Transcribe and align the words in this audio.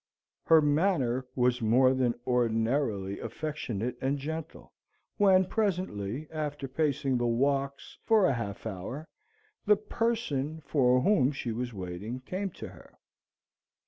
Her 0.47 0.63
manner 0.63 1.27
was 1.35 1.61
more 1.61 1.93
than 1.93 2.15
ordinarily 2.25 3.19
affectionate 3.19 3.99
and 4.01 4.17
gentle, 4.17 4.73
when, 5.17 5.45
presently, 5.45 6.27
after 6.31 6.67
pacing 6.67 7.19
the 7.19 7.27
walks 7.27 7.99
for 8.07 8.25
a 8.25 8.33
half 8.33 8.65
hour, 8.65 9.07
the 9.67 9.75
person 9.77 10.59
for 10.61 11.01
whom 11.01 11.31
she 11.31 11.51
was 11.51 11.71
waiting 11.71 12.19
came 12.21 12.49
to 12.49 12.69
her. 12.69 12.97